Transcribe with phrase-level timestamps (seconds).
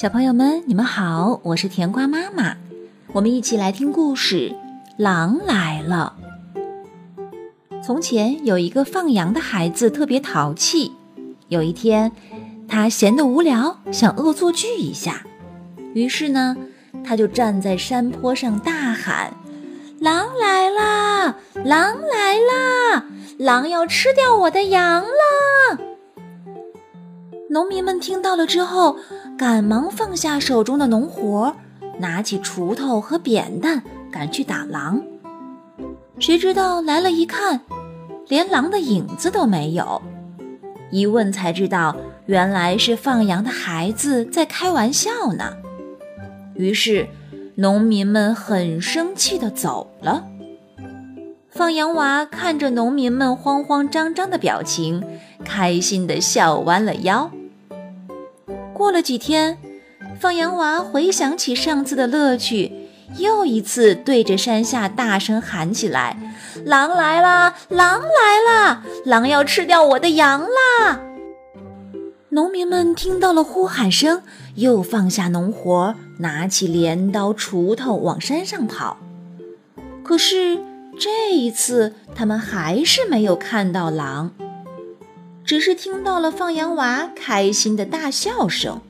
[0.00, 2.56] 小朋友们，你们好，我是甜瓜妈妈，
[3.12, 4.48] 我们一起来听故事
[4.96, 6.14] 《狼来了》。
[7.84, 10.92] 从前有一个放羊的孩子，特别淘气。
[11.48, 12.12] 有一天，
[12.66, 15.22] 他闲得无聊，想恶作剧一下，
[15.92, 16.56] 于是呢，
[17.04, 19.34] 他就站在山坡上大喊
[20.00, 21.36] ：“狼来啦！
[21.62, 23.04] 狼来啦！
[23.36, 25.78] 狼要吃掉我的羊了！”
[27.52, 28.96] 农民们听到了之后，
[29.36, 31.52] 赶忙放下手中的农活，
[31.98, 35.02] 拿起锄头和扁担，赶去打狼。
[36.20, 37.60] 谁知道来了一看，
[38.28, 40.00] 连狼的影子都没有。
[40.92, 45.54] 一问才知道，原来是放羊的孩子在开玩笑呢。
[46.54, 47.08] 于是，
[47.56, 50.24] 农民们很生气地走了。
[51.48, 55.02] 放羊娃看着农民们慌慌张张的表情，
[55.44, 57.28] 开心地笑弯了腰。
[58.80, 59.58] 过了几天，
[60.18, 62.72] 放羊娃回想起上次的乐趣，
[63.18, 66.16] 又一次对着山下大声喊起来
[66.64, 67.54] ：“狼来啦！
[67.68, 68.82] 狼来啦！
[69.04, 70.98] 狼要吃掉我的羊啦！”
[72.30, 74.22] 农民们听到了呼喊声，
[74.54, 78.96] 又放下农活，拿起镰刀、锄头往山上跑。
[80.02, 80.58] 可是
[80.98, 84.30] 这一次，他们还是没有看到狼。
[85.44, 88.80] 只是听到了放羊娃开心的大笑声，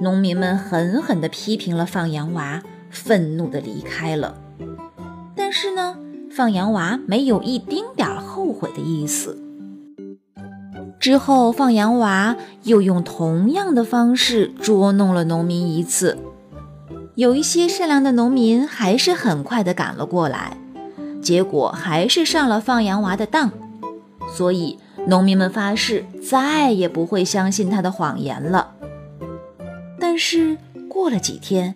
[0.00, 4.36] 农民们狠狠地批评了放羊娃，愤怒地离开了。
[5.34, 5.96] 但是呢，
[6.30, 9.38] 放羊娃没有一丁点儿后悔的意思。
[11.00, 16.18] 之后，放羊娃又用同样的方式捉弄了农民一次。
[17.14, 20.56] 有一些善良的农民还是很快地赶了过来，
[21.22, 23.50] 结果还是上了放羊娃的当，
[24.36, 24.78] 所以。
[25.06, 28.74] 农民们发誓再也不会相信他的谎言了。
[29.98, 30.56] 但是
[30.88, 31.74] 过了几天，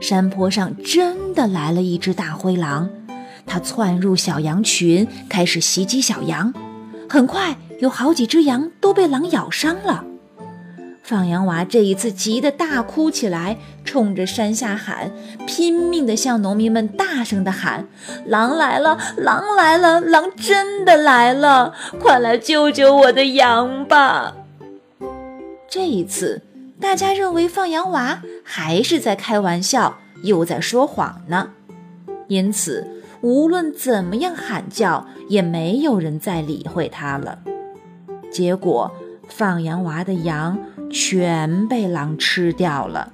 [0.00, 2.88] 山坡上真的来了一只大灰狼，
[3.46, 6.52] 它窜入小羊群，开始袭击小羊。
[7.08, 10.04] 很快，有好几只羊都被狼咬伤了。
[11.04, 15.12] 放羊娃这一次急得大哭起来，冲着山下喊，
[15.46, 17.86] 拼命地向农民们大声地喊
[18.24, 18.98] ：“狼来了！
[19.18, 20.00] 狼来了！
[20.00, 21.74] 狼真的来了！
[22.00, 24.34] 快来救救我的羊吧！”
[25.68, 26.40] 这一次，
[26.80, 31.50] 大家认为放羊娃还是在开玩笑，又在说谎呢，
[32.28, 37.40] 因此无论怎么样喊叫，也没有人再理会他了。
[38.32, 38.90] 结果，
[39.28, 40.58] 放羊娃的羊。
[40.94, 43.12] 全被狼吃掉了。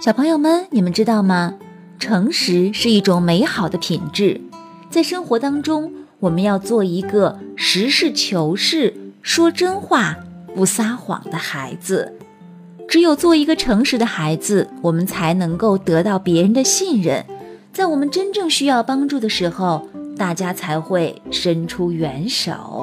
[0.00, 1.56] 小朋友们，你们知道吗？
[1.98, 4.40] 诚实是一种美好的品质，
[4.88, 10.16] 在生活当中，我们要做一个实事求是、说真话、
[10.54, 12.14] 不撒谎的孩子。
[12.88, 17.26] 只有做一个诚实的孩子，我们才能够得到别人的信任，
[17.72, 22.79] 在我们真正需要帮助的时候，大家才会伸出援手。